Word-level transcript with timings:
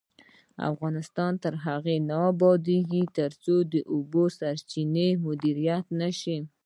افغانستان 0.71 1.31
تر 1.43 1.53
هغو 1.65 1.95
نه 2.09 2.17
ابادیږي، 2.31 3.03
ترڅو 3.17 3.55
د 3.73 3.75
اوبو 3.93 4.23
سرچینې 4.37 5.09
مدیریت 5.25 5.85
نشي. 5.99 6.37